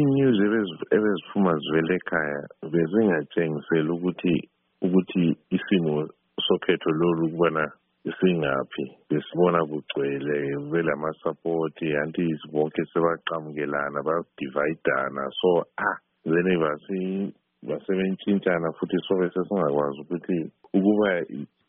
iy'nyuzi 0.00 0.42
ebeziphuma 0.96 1.52
zivele 1.62 1.92
ekhaya 2.00 2.40
bezingatshengiseli 2.72 3.90
ukuthi 3.96 4.34
ukuthi 4.86 5.24
isimo 5.56 5.94
sokhetho 6.46 6.90
lolu 7.00 7.24
kubona 7.32 7.64
singaphi 8.18 8.84
besibona 9.08 9.58
kugcwele 9.70 10.36
kube 10.62 10.80
lamasapoti 10.88 11.86
anti 12.02 12.24
bonke 12.52 12.82
sebaqamukelana 12.92 13.98
badivayidana 14.08 15.22
so 15.40 15.48
ah 15.90 15.96
vele 16.30 16.52
basebentshintshana 17.70 18.68
futhi 18.78 18.96
sobe 19.06 19.26
sesingakwazi 19.34 19.98
ukuthi 20.04 20.38
ukuba 20.76 21.08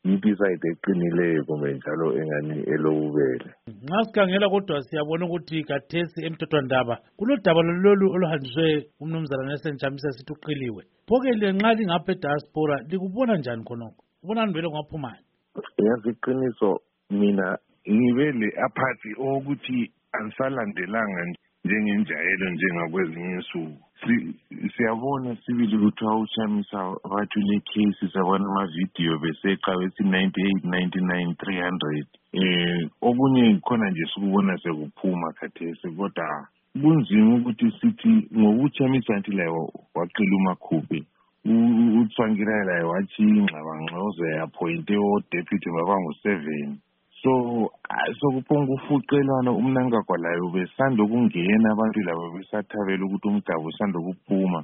impisa 0.10 0.44
yethu 0.50 0.68
eqinileyo 0.74 1.42
kumbe 1.48 1.68
njalo 1.78 2.06
engani 2.20 2.56
elobubele 2.74 3.50
nxa 3.86 4.00
sikhangela 4.06 4.48
kodwa 4.54 4.78
siyabona 4.88 5.24
ukuthi 5.26 5.62
kathesi 5.70 6.20
emthethwandaba 6.28 6.96
kulodaba 7.18 7.62
lolu 7.84 8.06
oluhanjiswe 8.16 8.68
umnumzana 9.04 9.44
nelson 9.50 9.80
jamisa 9.82 10.10
sithi 10.16 10.32
uqiliwe 10.36 10.82
pho-ke 11.08 11.32
lenxa 11.42 11.70
lingapha 11.78 12.12
ediaspora 12.16 12.76
likubona 12.90 13.34
njani 13.40 13.64
khonokho 13.68 14.00
ubonani 14.24 14.54
vele 14.56 14.68
kungaphumani 14.72 15.24
yazi 15.86 16.10
iqiniso 16.16 16.70
mina 17.20 17.48
ngibe 17.94 18.26
le 18.40 18.48
aphathi 18.66 19.10
owokuthi 19.24 19.78
angisalandelanga 20.18 21.22
njengenjayelo 21.64 22.46
njengakwezinye 22.50 23.32
insuku 23.40 23.86
siyabona 24.78 25.36
sibili 25.46 25.78
kuthiwa 25.80 26.16
ushamisa 26.20 26.96
bathule 27.10 27.62
case 27.70 28.10
sabona 28.14 28.46
amavidiyo 28.50 29.20
beseqa 29.22 29.78
besi-ninety-eight 29.78 30.64
ninety-nine 30.64 31.36
three 31.38 31.60
hundred 31.62 32.06
um 32.34 32.90
okunye 33.08 33.60
khona 33.62 33.90
nje 33.90 34.06
sikubona 34.14 34.58
sekuphuma 34.58 35.34
khathesi 35.34 35.88
kodwa 35.98 36.48
kunzima 36.82 37.36
ukuthi 37.36 37.72
sithi 37.82 38.28
ngokutshamisa 38.38 39.18
nti 39.20 39.32
layo 39.32 39.70
waqila 39.96 40.36
umakhuphi 40.38 41.04
utsankira 42.02 42.66
layo 42.66 42.90
wathi 42.90 43.24
ingxabangxoze 43.24 44.28
yaphoyinte 44.38 44.98
odeputy 45.14 45.70
baba 45.76 45.96
ngu-seven 46.02 46.78
so 47.22 47.61
sokuphongufucelwana 48.20 49.52
umnangagwa 49.52 50.18
layo 50.18 50.48
besando 50.52 51.08
kungena 51.08 51.68
abantu 51.72 52.00
labo 52.08 52.24
besathabela 52.36 53.04
ukuthi 53.06 53.28
umgaba 53.28 53.66
usando 53.68 53.98
kuphuma 54.06 54.60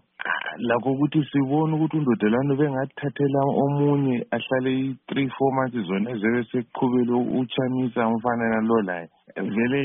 lakho 0.67 0.90
ukuthi 0.92 1.22
sibone 1.31 1.72
ukuthi 1.75 1.98
undodelwane 2.02 2.53
bengathathela 2.59 3.40
omunye 3.64 4.18
ahlale 4.36 4.72
i-three 4.88 5.30
four 5.36 5.52
months 5.56 5.88
zona 5.88 6.12
ezebe 6.12 6.42
sekuqhubele 6.52 7.14
utshamisa 7.40 8.08
umfana 8.08 8.44
nalo 8.53 8.81
laye 8.90 9.08
vele 9.56 9.81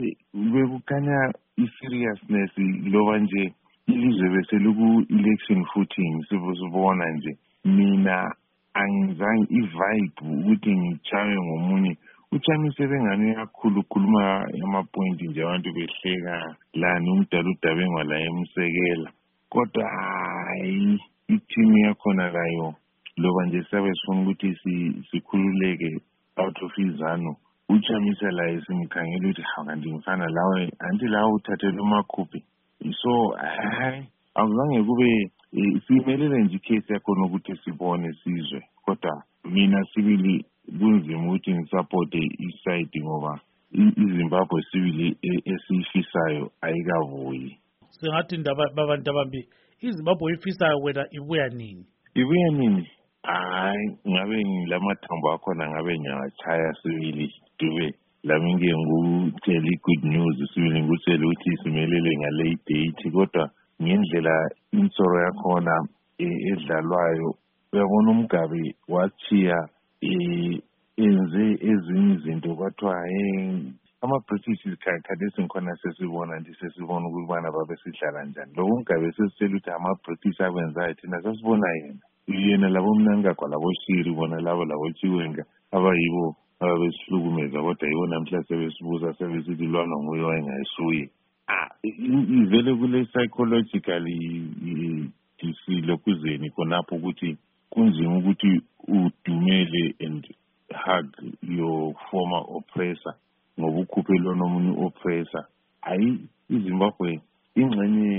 bekukhanya 0.52 1.18
i-seriousness 1.62 2.52
loba 2.92 3.18
nje 3.18 3.54
ilizwe 3.86 4.28
beseliku-election 4.34 5.60
futhi 5.72 6.04
sibona 6.28 7.04
nje 7.14 7.32
mina 7.64 8.16
angizange 8.80 9.46
i-vibe 9.58 10.16
ukuthi 10.34 10.70
ngitshawe 10.78 11.34
ngomunye 11.46 11.92
utshamisa 12.32 12.84
ebengane 12.84 13.34
kakhulu 13.34 13.80
ukhuluma 13.80 14.48
amapointi 14.64 15.28
nje 15.28 15.42
abantu 15.42 15.72
behleka 15.72 16.56
lani 16.74 17.10
umdala 17.10 17.48
udaba 17.50 17.82
engwala 17.82 18.20
emsekela 18.20 19.10
kodwa 19.50 19.84
hayi 19.96 21.00
ithimu 21.28 21.78
yakhona 21.78 22.30
kayo 22.32 22.74
loba 23.16 23.46
nje 23.46 23.62
siyabe 23.70 23.90
sifuna 23.94 24.20
ukuthi 24.22 24.50
sikhululeke 25.10 26.00
out 26.36 26.62
of 26.62 26.78
izano 26.78 27.36
uchamisa 27.68 28.30
laye 28.30 28.60
simkhangela 28.66 29.24
ukuthi 29.26 29.42
hawu 29.42 29.64
kanti 29.66 29.92
mfana 29.92 30.28
lawe 30.28 30.72
anti 30.78 31.06
lawe 31.06 31.32
uthathele 31.32 31.80
umakhuphi 31.80 32.44
so 33.02 33.28
hayi 33.30 34.04
akuzange 34.34 34.82
kube 34.82 35.30
eh, 35.52 35.82
siyimelele 35.86 36.42
nje 36.44 36.56
ikhesi 36.56 36.92
yakhona 36.92 37.24
ukuthi 37.26 37.56
sibone 37.64 38.12
sizwe 38.24 38.62
kodwa 38.84 39.22
mina 39.44 39.84
sibili 39.94 40.44
kunzima 40.80 41.11
ukuthi 41.42 41.58
ngisapote 41.58 42.18
isayidi 42.46 42.98
ngoba 43.02 43.32
izimbabwe 44.02 44.60
sibili 44.70 45.08
esiyifisayo 45.50 46.44
ayikavuyi 46.66 47.50
singathi 47.96 48.36
babantu 48.76 49.06
abambi 49.12 49.40
izimbabwe 49.86 50.22
oyifisayo 50.28 50.76
wena 50.84 51.02
ibuya 51.18 51.46
nini 51.58 51.84
ibuya 52.20 52.48
nini 52.58 52.84
hayi 53.50 53.84
ngabe 54.12 54.38
lamathambo 54.70 55.26
akhona 55.34 55.64
ngabe 55.72 55.92
ngiyawatshaya 56.00 56.68
sibili 56.82 57.26
dube 57.58 57.88
lami 58.28 58.50
ngike 58.54 58.72
ngutshele 58.78 59.68
i-good 59.74 60.02
news 60.12 60.36
sibili 60.54 60.78
ngikutshele 60.80 61.24
ukuthi 61.26 61.52
simelele 61.62 62.10
ngale 62.20 62.48
date 62.66 63.10
kodwa 63.14 63.44
ngendlela 63.82 64.34
insoro 64.78 65.16
yakhona 65.26 65.74
e-, 66.26 66.40
edlalwayo 66.52 67.28
uyabona 67.72 68.08
umgabe 68.14 68.62
wathiya 68.92 69.58
e- 70.10 70.60
yenze 71.00 71.42
ezinye 71.70 72.14
izinto 72.14 72.48
kwathiwa 72.56 72.96
ama-british 74.02 74.62
khathesi 74.82 75.38
ngikhona 75.42 75.72
sesibona 75.80 76.34
nje 76.40 76.52
sesibona 76.60 77.06
ukubana 77.08 77.48
babesidlala 77.54 78.24
njani 78.24 78.52
lokho 78.56 78.76
ngabe 78.80 79.08
sesitshela 79.16 79.52
ukuthi 79.56 79.70
ama-british 79.76 80.40
akwenzayo 80.42 80.94
thina 80.94 81.22
sesibona 81.22 81.66
yena 81.76 81.98
yena 82.44 82.68
labo 82.68 82.94
mnangagwa 82.94 83.48
laboshiri 83.48 84.10
bona 84.16 84.40
labo 84.40 84.64
labochiwenga 84.64 85.42
abayibo 85.72 86.36
ababesihlukumeza 86.60 87.58
kodwa 87.62 87.88
yibo 87.88 88.06
namhla 88.06 88.42
sebesibuza 88.46 89.14
sebesithi 89.14 89.64
lwana 89.66 89.94
nguye 89.98 90.22
wayengayisuye 90.24 91.02
ivele 92.44 92.74
kule 92.74 93.04
psychological 93.06 94.04
disile 95.40 95.96
kuzeni 95.96 96.50
khonapho 96.50 96.94
ukuthi 96.96 97.36
kunzima 97.70 98.18
ukuthi 98.18 98.60
oppressor 102.82 103.14
ngoba 103.58 103.78
ukhuphele 103.82 104.30
nomunye 104.40 104.72
oppressor 104.84 105.44
ayi 105.90 106.08
iZimbabwe 106.54 107.10
ingxenye 107.60 108.16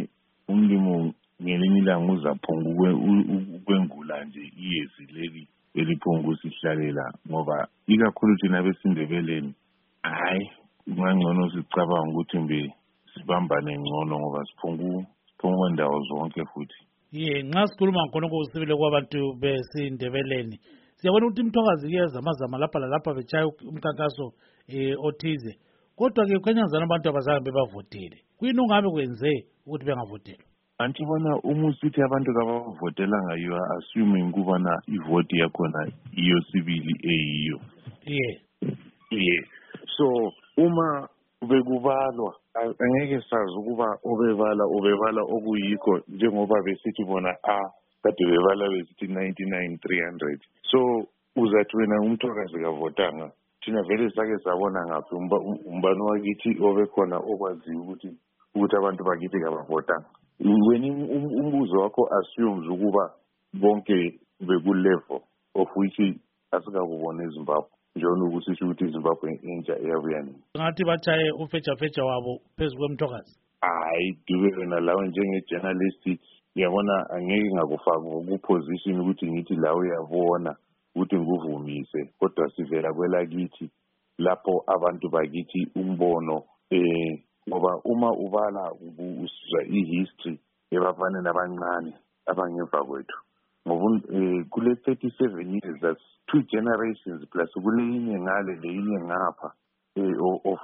umlimo 0.52 0.94
ngelinye 1.42 1.80
ilanga 1.82 2.12
uzaphonga 2.14 2.92
ukwengula 3.56 4.16
nje 4.26 4.44
iyezi 4.64 5.04
leli 5.16 5.44
eliphonga 5.80 6.26
ukusihlalela 6.30 7.06
ngoba 7.30 7.58
ikakhulu 7.94 8.34
thina 8.40 8.60
besindebeleni 8.66 9.52
hhayi 10.18 10.48
kungangcono 10.86 11.44
sicabanga 11.54 12.10
ukuthi 12.12 12.38
mbe 12.46 12.60
sibambane 13.14 13.72
ngcono 13.82 14.14
ngoba 14.22 14.40
siphonga 14.50 14.90
siphonga 15.28 15.66
ndawo 15.74 15.98
zonke 16.08 16.42
futhi 16.52 16.80
ye 17.22 17.34
nxa 17.48 17.64
sikhuluma 17.70 18.02
khonokho 18.12 18.38
usibile 18.40 18.74
kwabantu 18.80 19.20
besindebeleni 19.42 20.58
siyabona 21.04 21.26
ukuthi 21.28 21.42
imthokazi 21.46 21.84
kuyezamazama 21.88 22.56
lapha 22.58 22.80
lalapha 22.80 23.12
betshaya 23.18 23.48
umkhankaso 23.70 24.26
um 24.70 24.96
othize 25.08 25.54
kodwa-ke 26.00 26.40
kwenyazana 26.44 26.84
abantu 26.88 27.08
abazange 27.10 27.44
bebavotele 27.46 28.18
kuyini 28.40 28.60
ongabe 28.64 28.88
kwenze 28.94 29.32
ukuthi 29.66 29.86
bengavotelwa 29.88 30.44
antibona 30.84 31.32
uma 31.50 31.66
usithi 31.72 32.00
abantu 32.08 32.30
kababavotelanga 32.36 33.34
you 33.44 33.52
are 33.60 33.68
assuming 33.78 34.32
kubana 34.32 34.74
ivoti 34.96 35.36
yakhona 35.44 35.80
iyo 36.24 36.38
sibili 36.52 36.94
eyiyo 37.14 37.58
ye 38.16 38.30
ye 39.12 39.38
so 39.98 40.08
uma 40.58 41.08
bekubalwa 41.50 42.32
angeke 42.84 43.18
sazi 43.30 43.54
ukuba 43.60 43.88
obebala 44.12 44.64
obebala 44.76 45.22
okuyikho 45.36 45.94
njengoba 46.10 46.58
besithi 46.66 47.04
bona 47.04 47.30
a 47.44 47.56
ah, 47.60 47.70
kade 48.04 48.18
besithi 48.18 49.10
ninety 49.10 49.46
nine 49.48 49.80
three 49.82 50.02
hundred 50.08 50.40
so 50.72 50.80
uzathi 51.40 51.74
wena 51.80 51.98
umntokazi 52.06 52.58
kavotanga 52.64 53.32
thina 53.64 53.82
vele 53.90 54.10
sake 54.16 54.36
sabona 54.46 54.80
ngaphi 54.90 55.16
umbani 55.72 56.02
wakithi 56.10 56.50
obekhona 56.68 57.16
okwaziyo 57.32 57.80
ukuthi 57.82 58.10
ukuthi 58.56 58.76
abantu 58.80 59.02
bakithi 59.08 59.38
kabavotanga 59.44 60.06
wena 60.70 60.88
um, 60.88 61.12
um, 61.12 61.26
umbuzo 61.42 61.76
wakho 61.84 62.04
assumes 62.20 62.66
ukuba 62.76 63.04
bonke 63.62 63.98
bekulevel 64.48 65.22
of 65.62 65.70
which 65.80 66.00
asikakubona 66.56 67.20
ezimbabwe 67.28 67.70
njona 67.96 68.24
ukuthi 68.28 68.52
sho 68.58 68.64
ukuthi 68.66 68.84
izimbabwe 68.90 69.30
intsha 69.52 69.76
eyabuya 69.84 70.20
nini 70.26 70.42
ngathi 70.58 70.84
batshaye 70.90 71.28
ufejafeja 71.44 72.02
wabo 72.10 72.32
phezu 72.58 72.76
kwemntokazi 72.78 73.34
hayi 73.62 74.18
dube 74.28 74.50
wena 74.58 74.80
lawe 74.80 75.04
njenge-journalist 75.08 76.06
ngiyabona 76.56 76.96
angeke 77.16 77.48
ngakufaka 77.56 78.00
ngokuposition 78.10 78.98
ukuthi 79.02 79.26
ngithi 79.32 79.56
la 79.64 79.70
uyabona 79.80 80.52
ukuthi 80.94 81.16
ngikuvumise 81.18 82.00
kodwa 82.20 82.46
sivela 82.54 82.90
kwelakithi 82.96 83.66
lapho 84.26 84.54
abantu 84.76 85.06
bakithi 85.16 85.62
umbono 85.82 86.36
eh 86.78 87.12
ngoba 87.48 87.72
uma 87.92 88.10
ubala 88.26 88.64
usizwa 89.24 89.60
i-history 89.80 90.36
ebafaneni 90.76 91.28
abancane 91.34 91.92
abangemva 92.30 92.80
kwethu 92.88 93.18
ngoba 93.66 93.88
eh, 94.18 94.40
kule 94.54 94.72
37 94.74 95.54
years 95.58 95.78
that's 95.84 96.06
two 96.30 96.42
generations 96.56 97.22
plus 97.32 97.52
kuleyinye 97.64 98.16
ngale 98.26 98.54
leyinye 98.64 99.00
ngapha 99.08 99.50
eh, 99.98 100.14
of 100.52 100.62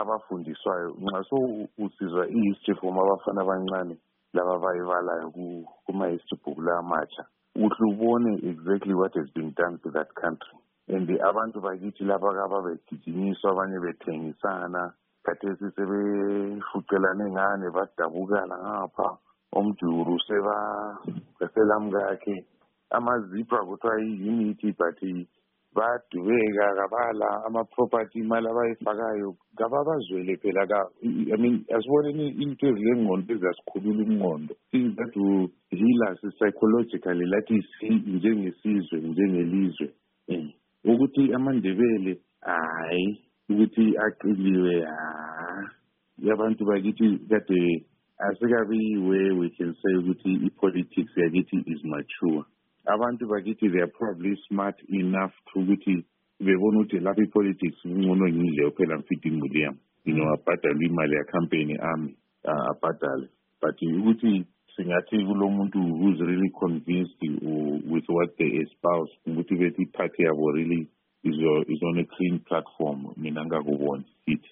abafundiswayo 0.00 0.88
nxa 1.02 1.20
so 1.28 1.36
usizwa 1.84 2.22
i-history 2.36 2.76
from 2.80 2.94
abafana 3.02 3.40
abancane 3.44 3.96
laba 4.44 4.52
abayibalayo 4.56 5.30
kuma-history 5.88 6.38
book 6.44 6.56
la 6.66 6.72
amatsha 6.82 7.24
uhle 7.64 7.82
ubone 7.90 8.32
exactly 8.52 8.94
what 8.94 9.12
has 9.16 9.28
been 9.32 9.50
done 9.56 9.78
to 9.82 9.88
that 9.90 10.10
country 10.20 10.56
and 10.88 11.08
abantu 11.30 11.60
bakithi 11.64 12.04
laba 12.04 12.28
kaba 12.36 12.58
begijinyiswa 12.66 13.50
abanye 13.52 13.78
bethengisana 13.84 14.92
khathesi 15.24 15.66
sebefucelane 15.76 17.24
ngane 17.32 17.66
badabukana 17.76 18.54
ngapha 18.64 19.06
omjuru 19.56 20.14
sebaselamkakhe 20.26 22.36
amazibra 22.96 23.60
kuthiwa 23.68 23.96
i-unity 24.04 24.68
but 24.78 24.98
bayadubeka 25.76 26.66
kabala 26.80 27.28
ama-property 27.46 28.18
imali 28.20 28.48
abayifakayo 28.48 29.28
ngababazwele 29.54 30.32
phela 30.42 30.64
ka 30.70 30.80
i 31.04 31.36
mean 31.42 31.56
asiboneni 31.76 32.26
into 32.42 32.64
ezilengqondo 32.70 33.28
eziyasikhulula 33.34 34.00
umnqondo 34.06 34.52
things 34.72 34.92
that 35.00 35.12
will 35.20 35.46
heal 35.78 36.00
us 36.10 36.20
psychologically 36.38 37.26
lathi 37.32 37.56
njengesizwe 38.16 38.96
njengelizwe 39.10 39.86
um 40.32 40.46
ukuthi 40.90 41.24
amandebele 41.36 42.12
hayi 42.48 43.06
ukuthi 43.50 43.84
aqiliwe 44.06 44.74
ha 44.90 45.04
abantu 46.34 46.62
bakithi 46.68 47.06
kade 47.30 47.60
asikabiyiwe 48.26 49.18
we 49.38 49.46
can 49.56 49.72
say 49.80 49.94
ukuthi 50.00 50.32
i-politics 50.48 51.12
yakithi 51.22 51.56
is 51.72 51.80
mature 51.92 52.40
abantu 52.88 53.26
bakithi 53.26 53.68
they 53.72 53.80
are 53.82 53.92
probably 53.98 54.32
smart 54.48 54.78
enough 54.88 55.34
to 55.52 55.60
ukuthi 55.60 55.94
bebona 56.40 56.76
ukuthi 56.82 56.98
lapha 57.02 57.22
i-politics 57.26 57.78
ngcono 57.86 58.24
ngidle 58.28 58.70
phela 58.76 58.94
ngifide 58.98 59.26
imuli 59.28 59.58
yami 59.64 59.78
you 60.04 60.14
know 60.14 60.28
abhadalwe 60.34 60.86
imali 60.86 61.14
yakhampeni 61.18 61.74
ami 61.92 62.14
abhadale 62.72 63.26
but 63.62 63.76
ukuthi 63.82 64.46
singathi 64.76 65.18
kulo 65.26 65.50
muntu 65.50 65.78
who's 65.98 66.20
really 66.20 66.50
convinced 66.62 67.18
with 67.92 68.06
what 68.08 68.30
they 68.38 68.50
espouse 68.62 69.12
ukuthi 69.26 69.54
bethi 69.60 69.82
i 70.04 70.08
yabo 70.22 70.52
really 70.54 70.86
is, 71.24 71.36
is 71.72 71.80
on 71.82 71.98
a 71.98 72.04
clean 72.14 72.38
platform 72.48 73.10
mina 73.16 73.44
ngakuboni 73.44 74.04
it. 74.26 74.46